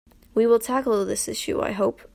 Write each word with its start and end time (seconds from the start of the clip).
We 0.33 0.47
will 0.47 0.57
tackle 0.57 1.05
this 1.05 1.27
issue, 1.27 1.61
I 1.61 1.73
hope. 1.73 2.01